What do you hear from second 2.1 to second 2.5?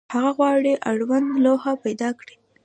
کړي.